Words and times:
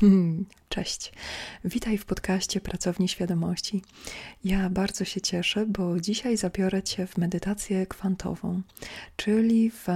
Cześć. 0.68 1.12
Witaj 1.64 1.98
w 1.98 2.04
podcaście 2.04 2.60
Pracowni 2.60 3.08
Świadomości. 3.08 3.82
Ja 4.44 4.70
bardzo 4.70 5.04
się 5.04 5.20
cieszę, 5.20 5.66
bo 5.66 6.00
dzisiaj 6.00 6.36
zabiorę 6.36 6.82
Cię 6.82 7.06
w 7.06 7.16
medytację 7.16 7.86
kwantową, 7.86 8.62
czyli 9.16 9.70
w 9.70 9.86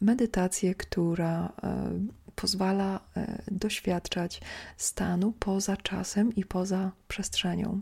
medytację, 0.00 0.74
która 0.74 1.52
e, 1.62 1.90
pozwala 2.34 3.00
e, 3.16 3.42
doświadczać 3.50 4.40
stanu 4.76 5.32
poza 5.32 5.76
czasem 5.76 6.34
i 6.34 6.44
poza 6.44 6.92
przestrzenią. 7.08 7.80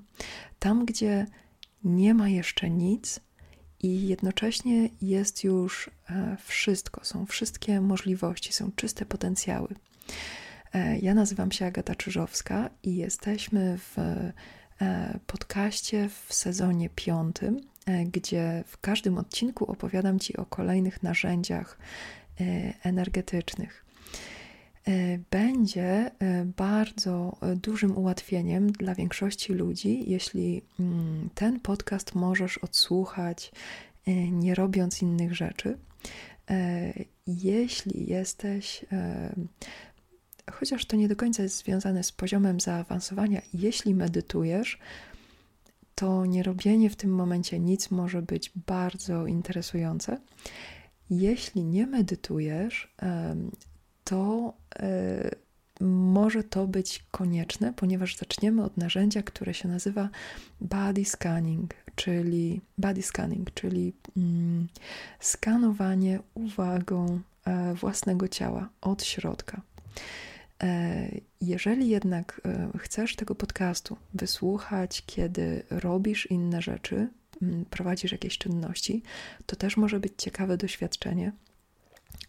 Tam, 0.58 0.84
gdzie 0.84 1.26
nie 1.84 2.14
ma 2.14 2.28
jeszcze 2.28 2.70
nic, 2.70 3.20
i 3.82 4.08
jednocześnie 4.08 4.88
jest 5.02 5.44
już 5.44 5.90
e, 6.10 6.36
wszystko, 6.44 7.04
są 7.04 7.26
wszystkie 7.26 7.80
możliwości, 7.80 8.52
są 8.52 8.72
czyste 8.76 9.06
potencjały. 9.06 9.74
E, 10.74 10.98
ja 10.98 11.14
nazywam 11.14 11.52
się 11.52 11.66
Agata 11.66 11.94
Czyżowska 11.94 12.70
i 12.82 12.96
jesteśmy 12.96 13.78
w 13.78 13.98
e, 13.98 14.32
podcaście 15.26 16.08
w 16.08 16.34
sezonie 16.34 16.90
piątym, 16.94 17.60
gdzie 18.12 18.64
w 18.66 18.78
każdym 18.78 19.18
odcinku 19.18 19.70
opowiadam 19.70 20.18
Ci 20.18 20.36
o 20.36 20.44
kolejnych 20.44 21.02
narzędziach 21.02 21.78
energetycznych. 22.82 23.84
Będzie 25.30 26.10
bardzo 26.56 27.36
dużym 27.56 27.98
ułatwieniem 27.98 28.72
dla 28.72 28.94
większości 28.94 29.52
ludzi, 29.52 30.10
jeśli 30.10 30.62
mm, 30.80 31.30
ten 31.34 31.60
podcast 31.60 32.14
możesz 32.14 32.58
odsłuchać, 32.58 33.52
nie 34.30 34.54
robiąc 34.54 35.02
innych 35.02 35.34
rzeczy. 35.34 35.78
Jeśli 37.26 38.10
jesteś 38.10 38.84
chociaż 40.52 40.84
to 40.84 40.96
nie 40.96 41.08
do 41.08 41.16
końca 41.16 41.42
jest 41.42 41.56
związane 41.58 42.02
z 42.02 42.12
poziomem 42.12 42.60
zaawansowania, 42.60 43.42
jeśli 43.54 43.94
medytujesz, 43.94 44.78
to 45.94 46.26
nie 46.26 46.42
robienie 46.42 46.90
w 46.90 46.96
tym 46.96 47.10
momencie 47.14 47.58
nic 47.58 47.90
może 47.90 48.22
być 48.22 48.52
bardzo 48.66 49.26
interesujące. 49.26 50.18
Jeśli 51.10 51.64
nie 51.64 51.86
medytujesz, 51.86 52.94
to 54.04 54.54
może 55.80 56.44
to 56.44 56.66
być 56.66 57.04
konieczne, 57.10 57.72
ponieważ 57.72 58.16
zaczniemy 58.16 58.64
od 58.64 58.76
narzędzia, 58.76 59.22
które 59.22 59.54
się 59.54 59.68
nazywa 59.68 60.08
body 60.60 61.04
scanning, 61.04 61.74
czyli 61.94 62.60
body 62.78 63.02
scanning, 63.02 63.54
czyli 63.54 63.92
mm, 64.16 64.68
skanowanie 65.20 66.18
uwagą 66.34 67.20
e, 67.44 67.74
własnego 67.74 68.28
ciała 68.28 68.68
od 68.80 69.04
środka. 69.04 69.60
E, 70.62 71.08
jeżeli 71.40 71.88
jednak 71.88 72.40
e, 72.44 72.78
chcesz 72.78 73.16
tego 73.16 73.34
podcastu 73.34 73.96
wysłuchać, 74.14 75.02
kiedy 75.06 75.62
robisz 75.70 76.30
inne 76.30 76.62
rzeczy, 76.62 77.08
prowadzisz 77.70 78.12
jakieś 78.12 78.38
czynności, 78.38 79.02
to 79.46 79.56
też 79.56 79.76
może 79.76 80.00
być 80.00 80.12
ciekawe 80.16 80.56
doświadczenie, 80.56 81.32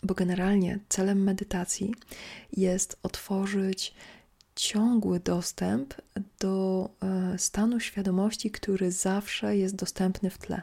bo 0.04 0.14
generalnie 0.14 0.80
celem 0.90 1.24
medytacji 1.24 1.94
jest 2.58 3.00
otworzyć 3.04 3.94
ciągły 4.56 5.20
dostęp 5.20 5.94
do 6.40 6.90
e, 7.04 7.38
stanu 7.38 7.80
świadomości, 7.80 8.52
który 8.52 8.92
zawsze 8.92 9.58
jest 9.58 9.76
dostępny 9.76 10.30
w 10.30 10.38
tle. 10.38 10.62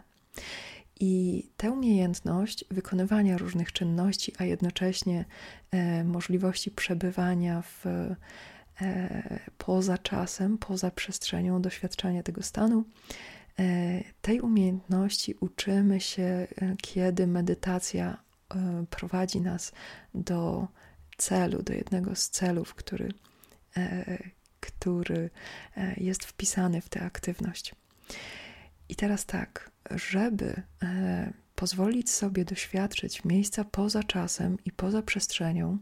I 1.01 1.43
tę 1.57 1.71
umiejętność 1.71 2.65
wykonywania 2.71 3.39
różnych 3.39 3.73
czynności, 3.73 4.33
a 4.39 4.45
jednocześnie 4.45 5.25
e, 5.71 6.05
możliwości 6.05 6.71
przebywania 6.71 7.63
w, 7.63 7.87
e, 7.87 9.41
poza 9.59 9.99
czasem, 9.99 10.59
poza 10.59 10.91
przestrzenią, 10.91 11.63
doświadczania 11.63 12.23
tego 12.23 12.43
stanu, 12.43 12.85
e, 13.59 14.05
tej 14.23 14.41
umiejętności 14.41 15.35
uczymy 15.41 16.01
się, 16.01 16.23
e, 16.23 16.77
kiedy 16.83 17.27
medytacja 17.27 18.17
e, 18.55 18.85
prowadzi 18.91 19.41
nas 19.41 19.73
do 20.15 20.69
celu, 21.17 21.63
do 21.63 21.73
jednego 21.73 22.15
z 22.15 22.31
celów, 22.31 22.75
który, 22.75 23.09
e, 23.77 24.19
który 24.61 25.31
jest 25.97 26.25
wpisany 26.25 26.81
w 26.81 26.89
tę 26.89 27.03
aktywność. 27.03 27.75
I 28.89 28.97
teraz 28.97 29.27
tak, 29.27 29.71
żeby 29.91 30.63
e, 30.83 31.33
pozwolić 31.55 32.11
sobie 32.11 32.45
doświadczyć 32.45 33.25
miejsca 33.25 33.65
poza 33.65 34.03
czasem 34.03 34.59
i 34.65 34.73
poza 34.73 35.03
przestrzenią, 35.03 35.79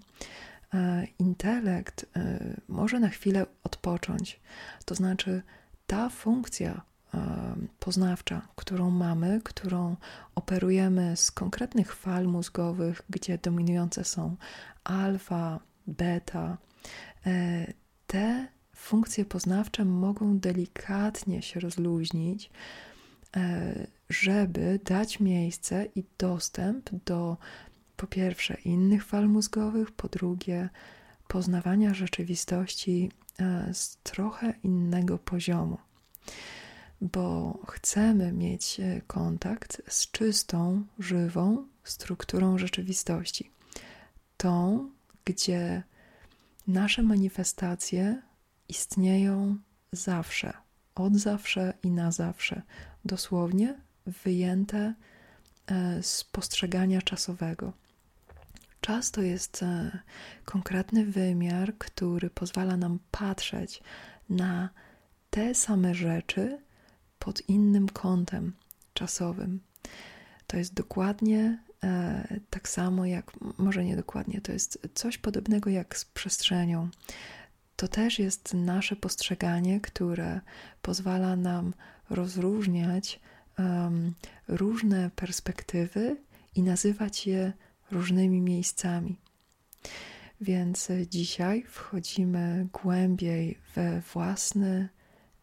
e, 0.75 1.07
intelekt 1.19 2.07
e, 2.17 2.39
może 2.69 3.01
na 3.01 3.09
chwilę 3.09 3.47
odpocząć. 3.65 4.41
To 4.85 4.95
znaczy, 4.95 5.43
ta 5.87 6.09
funkcja 6.09 6.83
poznawcza, 7.79 8.49
którą 8.57 8.91
mamy, 8.91 9.41
którą 9.45 9.97
operujemy 10.35 11.17
z 11.17 11.31
konkretnych 11.31 11.95
fal 11.95 12.27
mózgowych, 12.27 13.03
gdzie 13.11 13.39
dominujące 13.39 14.05
są 14.05 14.37
alfa, 14.85 15.61
beta, 15.87 16.59
te 18.07 18.49
funkcje 18.77 19.25
poznawcze 19.25 19.85
mogą 19.85 20.39
delikatnie 20.39 21.43
się 21.43 21.61
rozluźnić, 21.61 22.51
żeby 24.11 24.81
dać 24.85 25.21
miejsce 25.21 25.87
i 25.95 26.05
dostęp 26.19 26.91
do 27.05 27.37
po 27.97 28.07
pierwsze 28.07 28.55
innych 28.55 29.05
fal 29.05 29.29
mózgowych, 29.29 29.91
po 29.91 30.09
drugie 30.09 30.69
poznawania 31.29 31.95
rzeczywistości 31.95 33.11
e, 33.41 33.75
z 33.75 33.97
trochę 33.97 34.55
innego 34.63 35.19
poziomu. 35.19 35.79
Bo 37.01 37.59
chcemy 37.69 38.33
mieć 38.33 38.81
e, 38.81 39.01
kontakt 39.07 39.83
z 39.89 40.11
czystą, 40.11 40.87
żywą 40.99 41.67
strukturą 41.85 42.59
rzeczywistości. 42.59 43.51
Tą, 44.37 44.91
gdzie 45.25 45.83
nasze 46.67 47.03
manifestacje 47.03 48.23
istnieją 48.69 49.57
zawsze, 49.93 50.53
od 50.95 51.17
zawsze 51.17 51.73
i 51.83 51.91
na 51.91 52.13
zawsze, 52.13 52.63
dosłownie 53.05 53.75
wyjęte 54.07 54.95
e, 55.67 56.03
z 56.03 56.25
postrzegania 56.25 57.03
czasowego. 57.03 57.73
Czas 58.81 59.11
to 59.11 59.23
jest 59.23 59.63
e, 59.63 59.99
konkretny 60.45 61.05
wymiar, 61.07 61.79
który 61.79 62.31
pozwala 62.31 62.77
nam 62.77 62.99
patrzeć 63.11 63.83
na 64.29 64.69
te 65.31 65.55
same 65.55 65.95
rzeczy 65.95 66.59
pod 67.19 67.49
innym 67.49 67.89
kątem 67.89 68.53
czasowym. 68.95 69.61
To 70.47 70.57
jest 70.57 70.75
dokładnie 70.75 71.59
e, 71.85 72.41
tak 72.51 72.69
samo 72.69 73.07
jak, 73.07 73.33
może 73.59 73.85
nie 73.85 73.97
dokładnie, 73.97 74.41
to 74.41 74.53
jest 74.53 74.89
coś 74.95 75.19
podobnego 75.19 75.71
jak 75.71 75.99
z 75.99 76.05
przestrzenią. 76.05 76.89
To 77.77 77.89
też 77.89 78.19
jest 78.19 78.55
nasze 78.55 78.97
postrzeganie, 78.97 79.81
które 79.81 80.41
pozwala 80.83 81.37
nam 81.37 81.75
rozróżniać 82.15 83.21
um, 83.59 84.15
różne 84.49 85.11
perspektywy 85.17 86.17
i 86.55 86.63
nazywać 86.63 87.27
je 87.27 87.53
różnymi 87.91 88.41
miejscami. 88.41 89.17
Więc 90.41 90.89
dzisiaj 91.11 91.65
wchodzimy 91.69 92.69
głębiej 92.73 93.59
we 93.75 94.01
własne, 94.01 94.89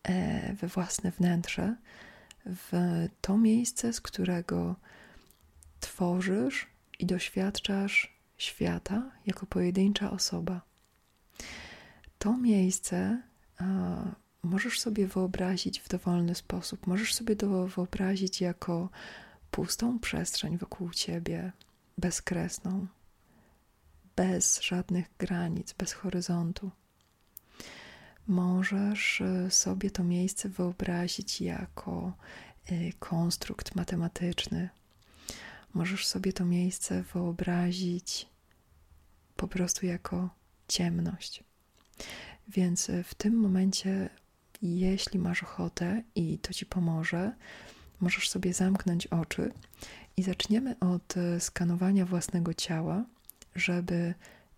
e, 0.04 0.54
we 0.54 0.68
własne 0.68 1.12
wnętrze, 1.12 1.76
w 2.46 2.72
to 3.22 3.38
miejsce, 3.38 3.94
z 3.94 4.02
którego 4.02 4.76
tworzysz 5.80 6.68
i 7.00 7.06
doświadczasz 7.06 8.20
świata 8.38 9.12
jako 9.26 9.46
pojedyncza 9.46 10.12
osoba. 10.12 10.62
To 12.18 12.38
miejsce 12.38 13.22
możesz 14.44 14.80
sobie 14.80 15.08
wyobrazić 15.08 15.80
w 15.80 15.90
dowolny 15.90 16.36
sposób. 16.36 16.88
Możesz 16.88 17.14
sobie 17.14 17.36
to 17.36 17.68
wyobrazić 17.68 18.42
jako 18.42 18.90
pustą 19.52 20.00
przestrzeń 20.00 20.58
wokół 20.58 20.92
ciebie, 20.92 21.52
bezkresną, 21.98 22.88
bez 24.16 24.62
żadnych 24.62 25.06
granic, 25.18 25.74
bez 25.74 25.94
horyzontu. 25.94 26.72
Możesz 28.28 29.22
e, 29.22 29.52
sobie 29.52 29.92
to 29.92 30.04
miejsce 30.04 30.50
wyobrazić 30.50 31.42
jako 31.42 32.14
e, 32.66 32.94
konstrukt 32.94 33.76
matematyczny. 33.76 34.70
Możesz 35.74 36.08
sobie 36.08 36.34
to 36.34 36.46
miejsce 36.46 37.04
wyobrazić 37.04 38.30
po 39.36 39.48
prostu 39.48 39.86
jako 39.86 40.30
ciemność. 40.68 41.44
Więc 42.48 42.90
e, 42.90 43.04
w 43.04 43.14
tym 43.14 43.36
momencie 43.36 44.10
jeśli 44.62 45.20
masz 45.20 45.44
ochotę 45.44 46.04
i 46.16 46.40
to 46.40 46.54
ci 46.54 46.66
pomoże, 46.66 47.32
możesz 48.00 48.30
sobie 48.30 48.54
zamknąć 48.54 49.08
oczy 49.08 49.52
i 50.18 50.24
zaczniemy 50.24 50.80
od 50.80 51.18
e, 51.18 51.40
skanowania 51.40 52.06
własnego 52.06 52.54
ciała, 52.54 53.06
żeby 53.56 54.14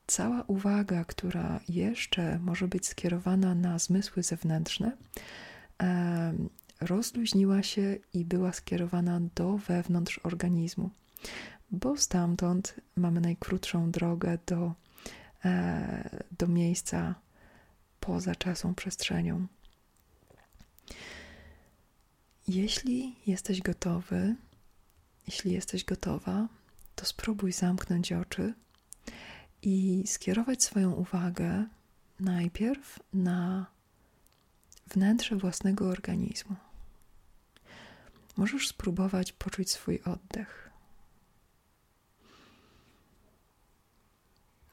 cała 0.07 0.43
uwaga, 0.47 1.05
która 1.05 1.59
jeszcze 1.69 2.39
może 2.39 2.67
być 2.67 2.87
skierowana 2.87 3.55
na 3.55 3.79
zmysły 3.79 4.23
zewnętrzne, 4.23 4.91
rozluźniła 6.81 7.63
się 7.63 7.97
i 8.13 8.25
była 8.25 8.53
skierowana 8.53 9.21
do 9.35 9.57
wewnątrz 9.57 10.19
organizmu, 10.23 10.89
bo 11.71 11.97
stamtąd 11.97 12.75
mamy 12.95 13.21
najkrótszą 13.21 13.91
drogę 13.91 14.37
do, 14.45 14.73
e, 15.45 16.23
do 16.39 16.47
miejsca 16.47 17.15
poza 17.99 18.35
czasą, 18.35 18.75
przestrzenią. 18.75 19.47
Jeśli 22.47 23.15
jesteś 23.27 23.61
gotowy, 23.61 24.35
jeśli 25.27 25.51
jesteś 25.51 25.83
gotowa, 25.83 26.47
to 26.95 27.05
spróbuj 27.05 27.51
zamknąć 27.51 28.11
oczy 28.11 28.53
i 29.61 30.03
skierować 30.07 30.63
swoją 30.63 30.91
uwagę 30.91 31.65
najpierw 32.19 32.99
na 33.13 33.65
wnętrze 34.87 35.35
własnego 35.35 35.89
organizmu. 35.89 36.55
Możesz 38.37 38.67
spróbować 38.67 39.31
poczuć 39.31 39.71
swój 39.71 40.01
oddech. 40.01 40.69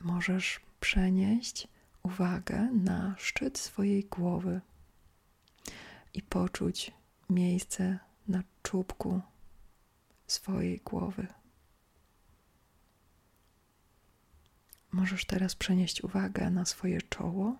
Możesz 0.01 0.61
przenieść 0.81 1.69
uwagę 2.03 2.69
na 2.73 3.15
szczyt 3.19 3.59
swojej 3.59 4.05
głowy 4.05 4.61
i 6.15 6.23
poczuć 6.23 6.93
miejsce 7.31 7.99
na 8.29 8.43
czubku 8.63 9.21
swojej 10.27 10.79
głowy. 10.79 11.27
Możesz 14.93 15.25
teraz 15.25 15.55
przenieść 15.55 16.05
uwagę 16.05 16.51
na 16.51 16.65
swoje 16.65 17.03
czoło, 17.03 17.57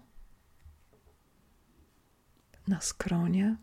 na 2.69 2.81
skronie. 2.81 3.57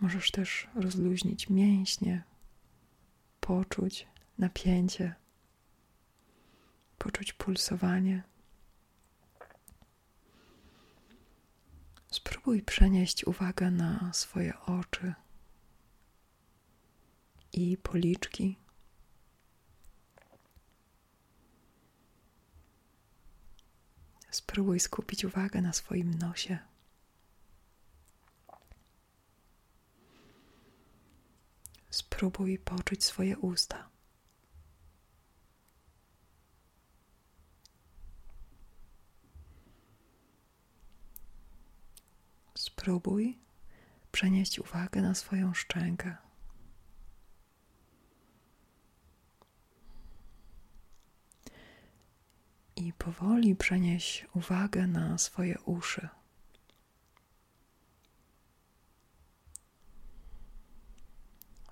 Możesz 0.00 0.30
też 0.30 0.68
rozluźnić 0.74 1.50
mięśnie, 1.50 2.22
poczuć 3.40 4.06
napięcie, 4.38 5.14
poczuć 6.98 7.32
pulsowanie. 7.32 8.22
Spróbuj 12.46 12.62
przenieść 12.62 13.24
uwagę 13.24 13.70
na 13.70 14.12
swoje 14.12 14.60
oczy 14.60 15.14
i 17.52 17.76
policzki. 17.76 18.56
Spróbuj 24.30 24.80
skupić 24.80 25.24
uwagę 25.24 25.62
na 25.62 25.72
swoim 25.72 26.14
nosie. 26.14 26.58
Spróbuj 31.90 32.58
poczuć 32.58 33.04
swoje 33.04 33.38
usta. 33.38 33.88
Spróbuj 42.66 43.38
przenieść 44.12 44.58
uwagę 44.58 45.02
na 45.02 45.14
swoją 45.14 45.54
szczękę. 45.54 46.16
I 52.76 52.92
powoli 52.92 53.56
przenieś 53.56 54.26
uwagę 54.34 54.86
na 54.86 55.18
swoje 55.18 55.58
uszy. 55.58 56.08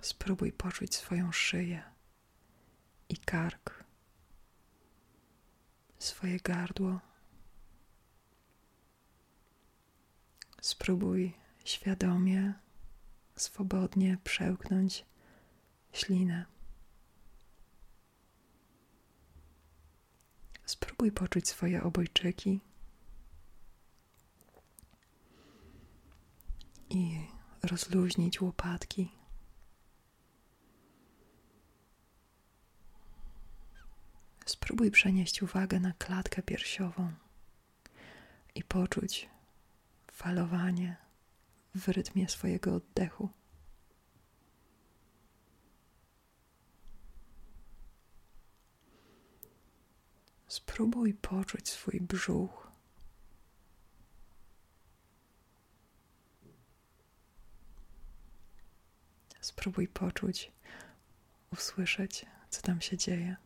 Spróbuj 0.02 0.52
poczuć 0.52 0.94
swoją 0.94 1.32
szyję 1.32 1.82
i 3.08 3.16
kark, 3.16 3.84
swoje 5.98 6.40
gardło. 6.40 7.13
Spróbuj 10.64 11.32
świadomie, 11.64 12.54
swobodnie 13.36 14.18
przełknąć 14.24 15.04
ślinę. 15.92 16.44
Spróbuj 20.66 21.12
poczuć 21.12 21.48
swoje 21.48 21.82
obojczyki 21.82 22.60
i 26.90 27.26
rozluźnić 27.62 28.40
łopatki. 28.40 29.12
Spróbuj 34.46 34.90
przenieść 34.90 35.42
uwagę 35.42 35.80
na 35.80 35.92
klatkę 35.92 36.42
piersiową 36.42 37.12
i 38.54 38.64
poczuć 38.64 39.33
falowanie 40.14 40.96
w 41.74 41.88
rytmie 41.88 42.28
swojego 42.28 42.74
oddechu. 42.74 43.28
Spróbuj 50.46 51.14
poczuć 51.14 51.68
swój 51.68 52.00
brzuch. 52.00 52.72
Spróbuj 59.40 59.88
poczuć, 59.88 60.52
usłyszeć, 61.52 62.26
co 62.50 62.62
tam 62.62 62.80
się 62.80 62.96
dzieje. 62.96 63.43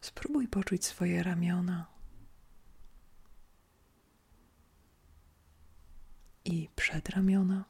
Spróbuj 0.00 0.48
poczuć 0.48 0.84
swoje 0.86 1.22
ramiona 1.22 1.86
i 6.44 6.68
przedramiona. 6.76 7.64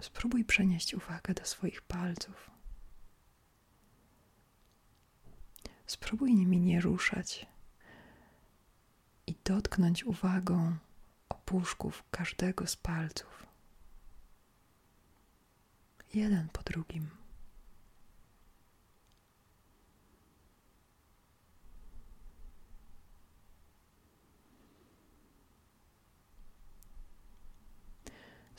Spróbuj 0.00 0.44
przenieść 0.44 0.94
uwagę 0.94 1.34
do 1.34 1.44
swoich 1.44 1.82
palców. 1.82 2.50
Spróbuj 5.86 6.34
nimi 6.34 6.60
nie 6.60 6.80
ruszać 6.80 7.46
i 9.26 9.34
dotknąć 9.44 10.04
uwagą 10.04 10.76
opuszków 11.28 12.04
każdego 12.10 12.66
z 12.66 12.76
palców. 12.76 13.46
Jeden 16.14 16.48
po 16.48 16.62
drugim. 16.62 17.19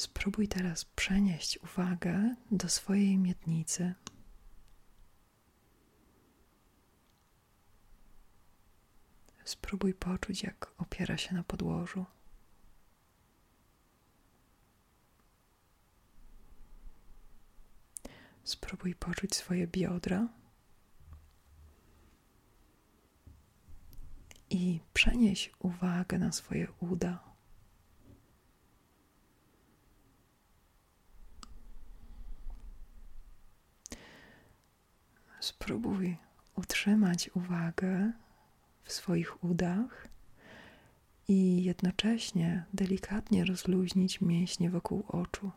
Spróbuj 0.01 0.47
teraz 0.47 0.85
przenieść 0.85 1.59
uwagę 1.63 2.35
do 2.51 2.69
swojej 2.69 3.17
miednicy. 3.17 3.93
Spróbuj 9.45 9.93
poczuć, 9.93 10.43
jak 10.43 10.73
opiera 10.77 11.17
się 11.17 11.35
na 11.35 11.43
podłożu. 11.43 12.05
Spróbuj 18.43 18.95
poczuć 18.95 19.35
swoje 19.35 19.67
biodra 19.67 20.27
i 24.49 24.79
przenieś 24.93 25.51
uwagę 25.59 26.19
na 26.19 26.31
swoje 26.31 26.67
uda. 26.79 27.30
Spróbuj 35.71 36.17
utrzymać 36.55 37.29
uwagę 37.35 38.11
w 38.83 38.91
swoich 38.93 39.43
udach 39.43 40.07
i 41.27 41.63
jednocześnie 41.63 42.65
delikatnie 42.73 43.45
rozluźnić 43.45 44.21
mięśnie 44.21 44.69
wokół 44.69 45.03
oczu. 45.07 45.51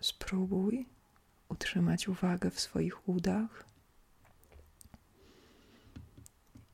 Spróbuj 0.00 0.86
utrzymać 1.48 2.08
uwagę 2.08 2.50
w 2.50 2.60
swoich 2.60 3.08
udach 3.08 3.64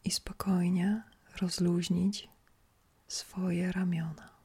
i 0.04 0.10
spokojnie 0.10 1.02
rozluźnić 1.40 2.28
swoje 3.08 3.72
ramiona. 3.72 4.37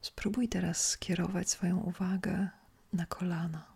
Spróbuj 0.00 0.48
teraz 0.48 0.88
skierować 0.88 1.50
swoją 1.50 1.78
uwagę 1.80 2.48
na 2.92 3.06
kolana. 3.06 3.66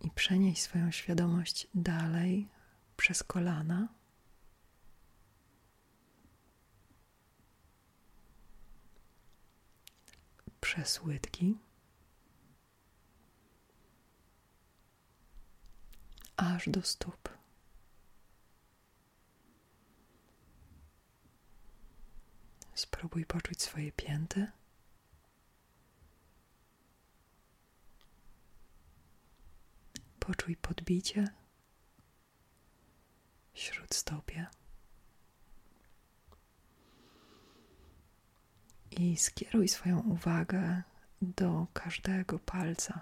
I 0.00 0.10
przenieś 0.10 0.62
swoją 0.62 0.90
świadomość 0.90 1.68
dalej 1.74 2.48
przez 2.96 3.22
kolana. 3.22 3.88
Przez 10.60 11.02
łydki. 11.02 11.58
Aż 16.36 16.68
do 16.68 16.82
stóp. 16.82 17.33
Spróbuj 23.04 23.26
poczuć 23.26 23.62
swoje 23.62 23.92
pięty. 23.92 24.46
Poczuj 30.20 30.56
podbicie 30.56 31.28
śródstopie. 33.54 34.46
I 38.90 39.16
skieruj 39.16 39.68
swoją 39.68 40.00
uwagę 40.00 40.82
do 41.22 41.66
każdego 41.72 42.38
palca 42.38 43.00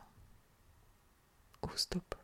u 1.61 1.68
stóp. 1.78 2.22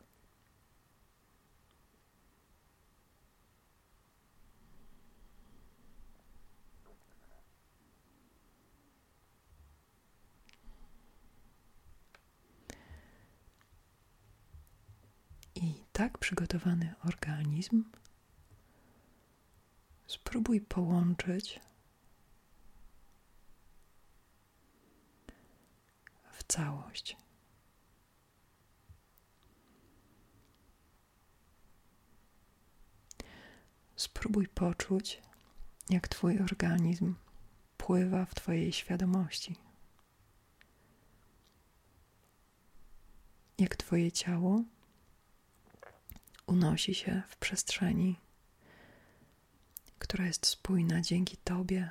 Tak 15.92 16.18
przygotowany 16.18 16.94
organizm, 17.04 17.84
spróbuj 20.06 20.60
połączyć 20.60 21.60
w 26.32 26.44
całość. 26.44 27.16
Spróbuj 33.96 34.48
poczuć, 34.48 35.22
jak 35.90 36.08
Twój 36.08 36.38
organizm 36.38 37.14
pływa 37.76 38.24
w 38.24 38.34
Twojej 38.34 38.72
świadomości. 38.72 39.56
Jak 43.58 43.76
Twoje 43.76 44.12
ciało 44.12 44.62
unosi 46.48 46.94
się 46.94 47.22
w 47.28 47.36
przestrzeni, 47.36 48.20
która 49.98 50.26
jest 50.26 50.46
spójna 50.46 51.00
dzięki 51.00 51.36
Tobie. 51.36 51.90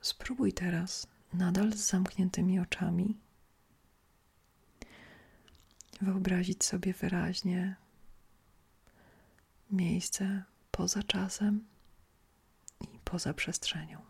Spróbuj 0.00 0.52
teraz, 0.52 1.06
nadal 1.32 1.72
z 1.72 1.76
zamkniętymi 1.76 2.60
oczami, 2.60 3.16
wyobrazić 6.00 6.64
sobie 6.64 6.92
wyraźnie 6.92 7.76
miejsce 9.70 10.44
poza 10.70 11.02
czasem 11.02 11.66
i 12.80 12.98
poza 13.04 13.34
przestrzenią. 13.34 14.09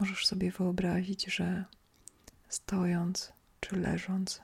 Możesz 0.00 0.26
sobie 0.26 0.50
wyobrazić, 0.50 1.24
że 1.24 1.64
stojąc 2.48 3.32
czy 3.60 3.76
leżąc 3.76 4.42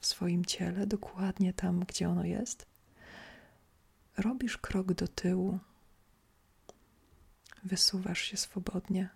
w 0.00 0.06
swoim 0.06 0.44
ciele, 0.44 0.86
dokładnie 0.86 1.52
tam, 1.52 1.80
gdzie 1.80 2.08
ono 2.08 2.24
jest, 2.24 2.66
robisz 4.16 4.58
krok 4.58 4.92
do 4.92 5.08
tyłu, 5.08 5.58
wysuwasz 7.64 8.20
się 8.20 8.36
swobodnie. 8.36 9.08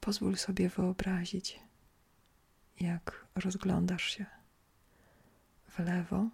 Pozwól 0.00 0.36
sobie 0.36 0.68
wyobrazić, 0.68 1.60
jak 2.80 3.26
rozglądasz 3.34 4.04
się 4.04 4.26
w 5.68 5.78
lewo, 5.78 6.28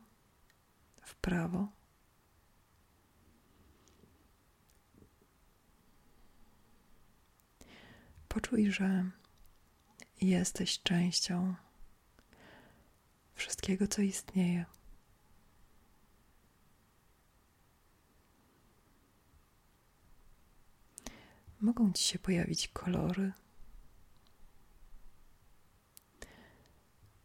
w 1.02 1.14
prawo 1.14 1.68
Poczuj, 8.32 8.72
że 8.72 9.10
jesteś 10.20 10.82
częścią 10.82 11.54
wszystkiego, 13.34 13.88
co 13.88 14.02
istnieje. 14.02 14.64
Mogą 21.60 21.92
ci 21.92 22.04
się 22.04 22.18
pojawić 22.18 22.68
kolory. 22.68 23.32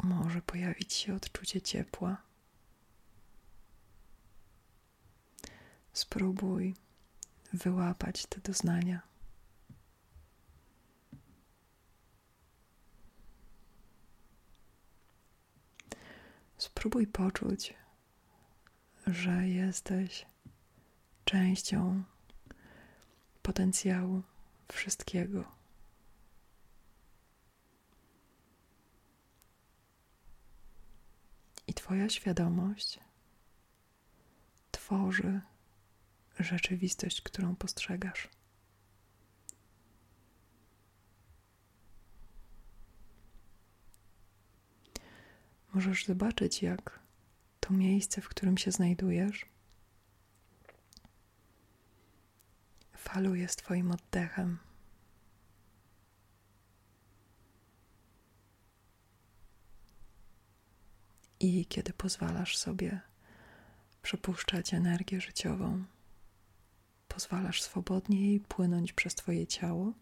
Może 0.03 0.41
pojawić 0.41 0.93
się 0.93 1.15
odczucie 1.15 1.61
ciepła. 1.61 2.21
Spróbuj 5.93 6.75
wyłapać 7.53 8.25
te 8.25 8.41
doznania. 8.41 9.16
Spróbuj 16.87 17.07
poczuć, 17.07 17.73
że 19.07 19.47
jesteś 19.47 20.25
częścią 21.25 22.03
potencjału 23.41 24.21
wszystkiego. 24.71 25.43
I 31.67 31.73
Twoja 31.73 32.09
świadomość 32.09 32.99
tworzy 34.71 35.41
rzeczywistość, 36.39 37.21
którą 37.21 37.55
postrzegasz. 37.55 38.29
Możesz 45.77 46.05
zobaczyć, 46.05 46.61
jak 46.61 46.99
to 47.59 47.73
miejsce, 47.73 48.21
w 48.21 48.29
którym 48.29 48.57
się 48.57 48.71
znajdujesz, 48.71 49.45
faluje 52.97 53.47
z 53.47 53.55
Twoim 53.55 53.91
oddechem. 53.91 54.57
I 61.39 61.65
kiedy 61.65 61.93
pozwalasz 61.93 62.57
sobie 62.57 63.01
przepuszczać 64.01 64.73
energię 64.73 65.21
życiową, 65.21 65.83
pozwalasz 67.07 67.61
swobodnie 67.61 68.27
jej 68.27 68.39
płynąć 68.39 68.93
przez 68.93 69.15
Twoje 69.15 69.47
ciało 69.47 69.93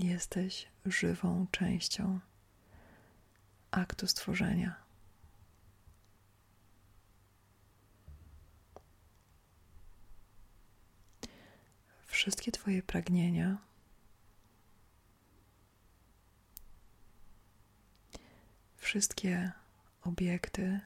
Jesteś 0.00 0.68
żywą 0.84 1.46
częścią 1.50 2.20
aktu 3.70 4.06
stworzenia. 4.06 4.74
Wszystkie 12.06 12.52
Twoje 12.52 12.82
pragnienia, 12.82 13.58
wszystkie 18.76 19.52
obiekty, 20.02 20.80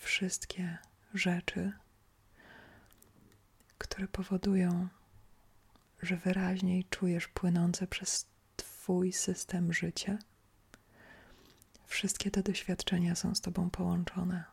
wszystkie 0.00 0.78
rzeczy, 1.14 1.72
które 3.78 4.08
powodują, 4.08 4.88
że 6.02 6.16
wyraźniej 6.16 6.84
czujesz 6.84 7.28
płynące 7.28 7.86
przez 7.86 8.26
Twój 8.56 9.12
system 9.12 9.72
życie. 9.72 10.18
Wszystkie 11.86 12.30
te 12.30 12.42
doświadczenia 12.42 13.14
są 13.14 13.34
z 13.34 13.40
Tobą 13.40 13.70
połączone. 13.70 14.44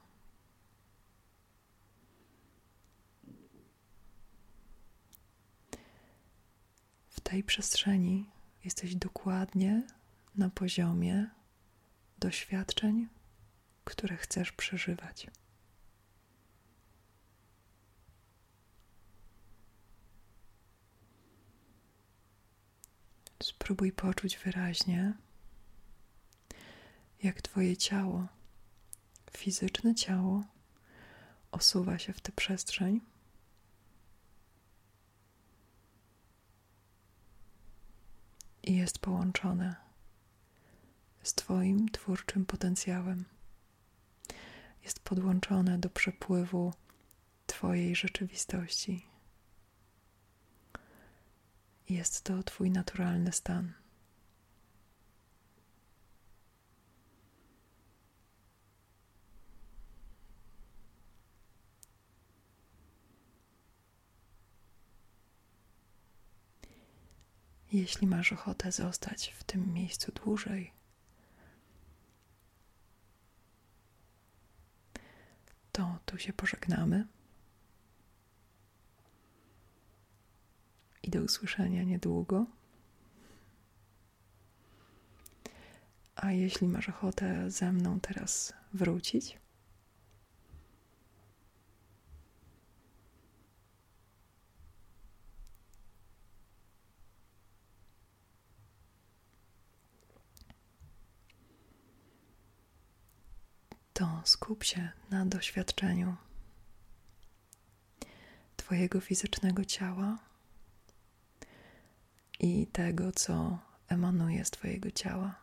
W 7.09 7.19
tej 7.19 7.43
przestrzeni 7.43 8.29
jesteś 8.63 8.95
dokładnie 8.95 9.83
na 10.35 10.49
poziomie 10.49 11.29
doświadczeń, 12.19 13.07
które 13.83 14.17
chcesz 14.17 14.51
przeżywać. 14.51 15.27
Spróbuj 23.65 23.91
poczuć 23.91 24.37
wyraźnie, 24.37 25.13
jak 27.23 27.41
Twoje 27.41 27.77
ciało, 27.77 28.27
fizyczne 29.31 29.95
ciało, 29.95 30.43
osuwa 31.51 31.99
się 31.99 32.13
w 32.13 32.21
tę 32.21 32.31
przestrzeń. 32.31 33.01
I 38.63 38.75
jest 38.75 38.99
połączone 38.99 39.75
z 41.23 41.33
Twoim 41.33 41.89
twórczym 41.89 42.45
potencjałem. 42.45 43.25
Jest 44.83 44.99
podłączone 44.99 45.79
do 45.79 45.89
przepływu 45.89 46.73
Twojej 47.47 47.95
rzeczywistości. 47.95 49.14
Jest 51.89 52.23
to 52.23 52.43
Twój 52.43 52.71
naturalny 52.71 53.31
stan. 53.31 53.73
Jeśli 67.71 68.07
masz 68.07 68.33
ochotę 68.33 68.71
zostać 68.71 69.27
w 69.27 69.43
tym 69.43 69.73
miejscu 69.73 70.11
dłużej, 70.11 70.73
to 75.71 75.99
tu 76.05 76.17
się 76.17 76.33
pożegnamy. 76.33 77.07
I 81.05 81.09
do 81.09 81.21
usłyszenia 81.21 81.83
niedługo. 81.83 82.45
A 86.15 86.31
jeśli 86.31 86.67
masz 86.67 86.89
ochotę 86.89 87.51
ze 87.51 87.71
mną 87.71 87.99
teraz 87.99 88.53
wrócić, 88.73 89.39
to 103.93 104.21
skup 104.23 104.63
się 104.63 104.89
na 105.09 105.25
doświadczeniu 105.25 106.15
Twojego 108.57 109.01
fizycznego 109.01 109.65
ciała 109.65 110.17
i 112.39 112.67
tego, 112.67 113.11
co 113.11 113.59
emanuje 113.87 114.45
z 114.45 114.51
Twojego 114.51 114.91
ciała. 114.91 115.35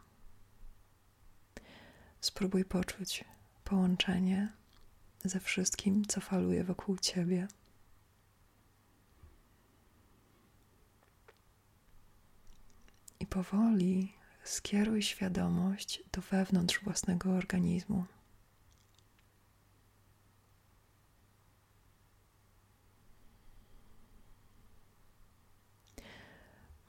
Spróbuj 2.20 2.64
poczuć 2.64 3.24
połączenie 3.64 4.52
ze 5.24 5.40
wszystkim, 5.40 6.04
co 6.06 6.20
faluje 6.20 6.64
wokół 6.64 6.98
Ciebie. 6.98 7.48
I 13.20 13.26
powoli 13.26 14.12
skieruj 14.44 15.02
świadomość 15.02 16.02
do 16.12 16.22
wewnątrz 16.22 16.80
własnego 16.80 17.30
organizmu. 17.30 18.04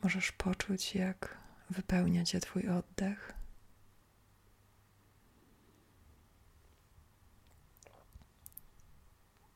Możesz 0.04 0.32
poczuć, 0.32 0.96
jak 0.96 1.38
wypełnia 1.70 2.26
cię 2.26 2.40
Twój 2.40 2.70
oddech. 2.70 3.34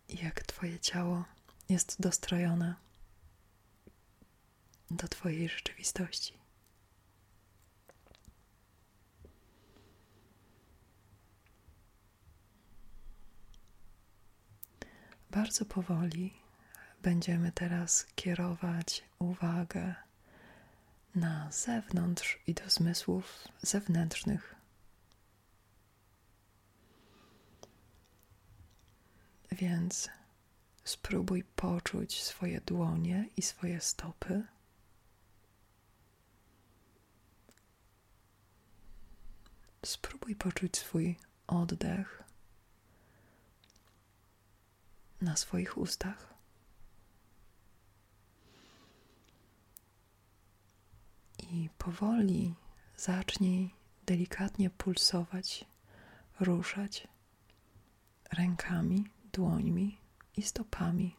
Jak 0.09 0.43
Twoje 0.43 0.79
ciało 0.79 1.25
jest 1.69 2.01
dostrojone 2.01 2.75
do 4.91 5.07
Twojej 5.07 5.49
rzeczywistości. 5.49 6.33
Bardzo 15.31 15.65
powoli 15.65 16.33
będziemy 17.01 17.51
teraz 17.51 18.05
kierować 18.15 19.03
uwagę 19.19 20.06
na 21.15 21.51
zewnątrz 21.51 22.39
i 22.47 22.53
do 22.53 22.69
zmysłów 22.69 23.47
zewnętrznych. 23.61 24.55
Więc 29.51 30.09
spróbuj 30.83 31.43
poczuć 31.43 32.23
swoje 32.23 32.61
dłonie 32.61 33.29
i 33.37 33.41
swoje 33.41 33.81
stopy. 33.81 34.43
Spróbuj 39.85 40.35
poczuć 40.35 40.77
swój 40.77 41.17
oddech 41.47 42.23
na 45.21 45.35
swoich 45.35 45.77
ustach. 45.77 46.36
I 51.51 51.69
powoli 51.77 52.55
zacznij 52.97 53.73
delikatnie 54.05 54.69
pulsować, 54.69 55.65
ruszać 56.39 57.07
rękami, 58.31 59.05
dłońmi 59.33 59.97
i 60.37 60.41
stopami. 60.41 61.15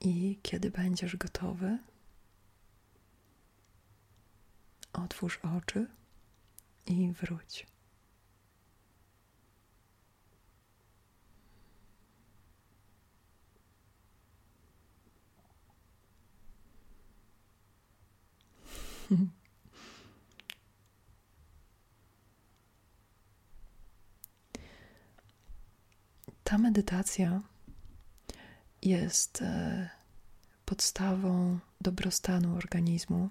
I 0.00 0.38
kiedy 0.42 0.70
będziesz 0.70 1.16
gotowy, 1.16 1.78
otwórz 4.92 5.38
oczy 5.56 5.86
i 6.86 7.12
wróć. 7.12 7.73
Ta 26.44 26.58
medytacja 26.58 27.42
jest 28.82 29.42
e, 29.42 29.90
podstawą 30.64 31.58
dobrostanu 31.80 32.56
organizmu. 32.56 33.30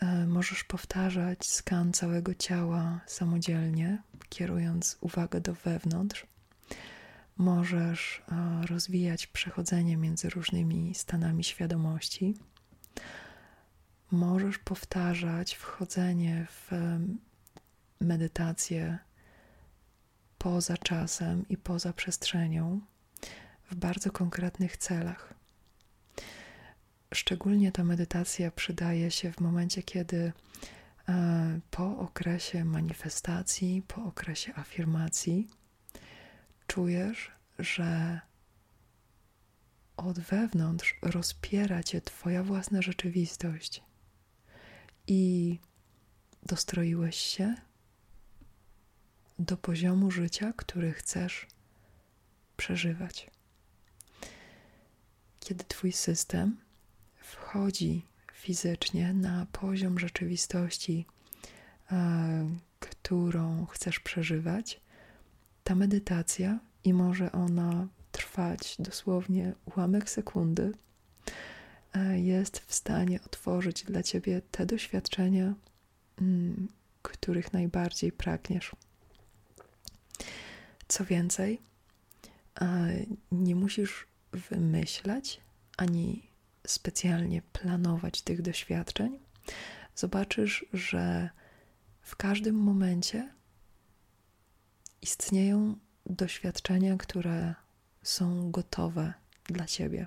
E, 0.00 0.26
możesz 0.26 0.64
powtarzać 0.64 1.46
skan 1.46 1.92
całego 1.92 2.34
ciała 2.34 3.00
samodzielnie, 3.06 4.02
kierując 4.28 4.98
uwagę 5.00 5.40
do 5.40 5.54
wewnątrz. 5.54 6.26
Możesz 7.36 8.22
e, 8.32 8.66
rozwijać 8.66 9.26
przechodzenie 9.26 9.96
między 9.96 10.30
różnymi 10.30 10.94
stanami 10.94 11.44
świadomości 11.44 12.34
możesz 14.10 14.58
powtarzać 14.58 15.54
wchodzenie 15.54 16.46
w 16.50 16.70
medytację 18.00 18.98
poza 20.38 20.76
czasem 20.76 21.48
i 21.48 21.56
poza 21.56 21.92
przestrzenią 21.92 22.80
w 23.70 23.74
bardzo 23.74 24.10
konkretnych 24.10 24.76
celach. 24.76 25.34
Szczególnie 27.14 27.72
ta 27.72 27.84
medytacja 27.84 28.50
przydaje 28.50 29.10
się 29.10 29.32
w 29.32 29.40
momencie, 29.40 29.82
kiedy 29.82 30.32
e, 31.08 31.60
po 31.70 31.98
okresie 31.98 32.64
manifestacji, 32.64 33.82
po 33.88 34.04
okresie 34.04 34.54
afirmacji, 34.54 35.48
czujesz, 36.66 37.30
że 37.58 38.20
od 39.96 40.18
wewnątrz 40.20 40.98
rozpiera 41.02 41.82
cię 41.82 42.00
Twoja 42.00 42.42
własna 42.42 42.82
rzeczywistość 42.82 43.87
i 45.08 45.58
dostroiłeś 46.42 47.16
się 47.16 47.54
do 49.38 49.56
poziomu 49.56 50.10
życia, 50.10 50.52
który 50.56 50.92
chcesz 50.92 51.46
przeżywać. 52.56 53.30
Kiedy 55.40 55.64
Twój 55.64 55.92
system 55.92 56.56
wchodzi 57.16 58.06
fizycznie 58.32 59.14
na 59.14 59.46
poziom 59.52 59.98
rzeczywistości, 59.98 61.06
e, 61.92 62.56
którą 62.80 63.66
chcesz 63.66 64.00
przeżywać, 64.00 64.80
ta 65.64 65.74
medytacja 65.74 66.58
i 66.84 66.94
może 66.94 67.32
ona 67.32 67.88
trwać 68.12 68.76
dosłownie 68.78 69.54
ułamek 69.76 70.10
sekundy, 70.10 70.72
jest 72.14 72.58
w 72.58 72.74
stanie 72.74 73.20
otworzyć 73.26 73.84
dla 73.84 74.02
ciebie 74.02 74.42
te 74.50 74.66
doświadczenia, 74.66 75.54
mm, 76.20 76.68
których 77.02 77.52
najbardziej 77.52 78.12
pragniesz. 78.12 78.76
Co 80.88 81.04
więcej, 81.04 81.60
e, 82.60 82.88
nie 83.32 83.56
musisz 83.56 84.06
wymyślać 84.32 85.40
ani 85.76 86.28
specjalnie 86.66 87.42
planować 87.42 88.22
tych 88.22 88.42
doświadczeń. 88.42 89.18
Zobaczysz, 89.94 90.66
że 90.72 91.30
w 92.02 92.16
każdym 92.16 92.56
momencie 92.56 93.32
istnieją 95.02 95.76
doświadczenia, 96.06 96.96
które 96.96 97.54
są 98.02 98.50
gotowe 98.50 99.14
dla 99.44 99.66
ciebie. 99.66 100.06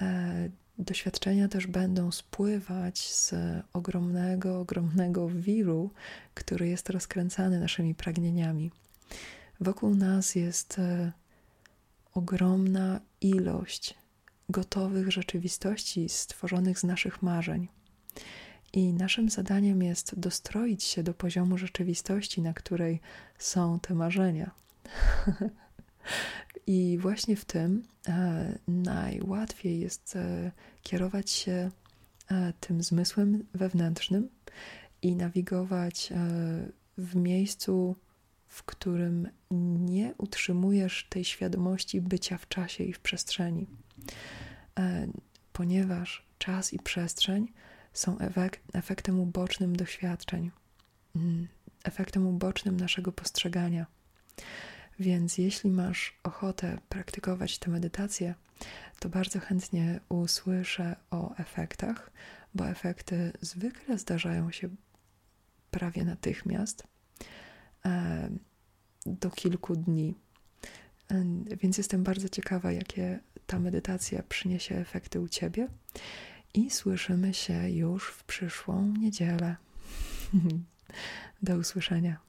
E, 0.00 0.48
doświadczenia 0.78 1.48
też 1.48 1.66
będą 1.66 2.12
spływać 2.12 3.12
z 3.12 3.34
ogromnego, 3.72 4.60
ogromnego 4.60 5.28
wiru, 5.28 5.90
który 6.34 6.68
jest 6.68 6.90
rozkręcany 6.90 7.60
naszymi 7.60 7.94
pragnieniami. 7.94 8.70
Wokół 9.60 9.94
nas 9.94 10.34
jest 10.34 10.78
e, 10.78 11.12
ogromna 12.14 13.00
ilość 13.20 13.94
gotowych 14.48 15.12
rzeczywistości 15.12 16.08
stworzonych 16.08 16.78
z 16.78 16.84
naszych 16.84 17.22
marzeń. 17.22 17.68
I 18.72 18.92
naszym 18.92 19.30
zadaniem 19.30 19.82
jest 19.82 20.18
dostroić 20.18 20.84
się 20.84 21.02
do 21.02 21.14
poziomu 21.14 21.58
rzeczywistości, 21.58 22.42
na 22.42 22.52
której 22.52 23.00
są 23.38 23.80
te 23.80 23.94
marzenia. 23.94 24.50
I 26.66 26.98
właśnie 27.00 27.36
w 27.36 27.44
tym 27.44 27.82
e, 28.08 28.58
najłatwiej 28.68 29.80
jest 29.80 30.16
e, 30.16 30.52
kierować 30.82 31.30
się 31.30 31.70
e, 32.30 32.52
tym 32.60 32.82
zmysłem 32.82 33.46
wewnętrznym 33.54 34.28
i 35.02 35.16
nawigować 35.16 36.12
w 36.98 37.16
miejscu, 37.16 37.96
w 38.48 38.62
którym 38.62 39.28
nie 39.80 40.14
utrzymujesz 40.18 41.06
tej 41.10 41.24
świadomości 41.24 42.00
bycia 42.00 42.38
w 42.38 42.48
czasie 42.48 42.84
i 42.84 42.92
w 42.92 43.00
przestrzeni. 43.00 43.66
Ponieważ 45.52 46.26
czas 46.38 46.72
i 46.74 46.78
przestrzeń 46.78 47.52
są 47.92 48.18
efekt, 48.18 48.60
efektem 48.72 49.20
ubocznym 49.20 49.76
doświadczeń, 49.76 50.50
mm, 51.16 51.48
efektem 51.84 52.26
ubocznym 52.26 52.76
naszego 52.76 53.12
postrzegania. 53.12 53.86
Więc 54.98 55.38
jeśli 55.38 55.70
masz 55.70 56.18
ochotę 56.22 56.78
praktykować 56.88 57.58
tę 57.58 57.70
medytację, 57.70 58.34
to 58.98 59.08
bardzo 59.08 59.40
chętnie 59.40 60.00
usłyszę 60.08 60.96
o 61.10 61.36
efektach, 61.36 62.10
bo 62.54 62.68
efekty 62.68 63.32
zwykle 63.40 63.98
zdarzają 63.98 64.50
się 64.50 64.68
prawie 65.70 66.04
natychmiast, 66.04 66.86
e, 67.84 68.30
do 69.06 69.30
kilku 69.30 69.76
dni. 69.76 70.14
E, 71.10 71.24
więc 71.56 71.78
jestem 71.78 72.04
bardzo 72.04 72.28
ciekawa, 72.28 72.72
jakie 72.72 73.20
ta 73.46 73.58
medytacja 73.58 74.22
przyniesie 74.22 74.76
efekty 74.76 75.20
u 75.20 75.28
ciebie. 75.28 75.68
I 76.54 76.70
słyszymy 76.70 77.34
się 77.34 77.70
już 77.70 78.08
w 78.10 78.24
przyszłą 78.24 78.94
niedzielę. 78.98 79.56
Do 81.42 81.56
usłyszenia. 81.56 82.27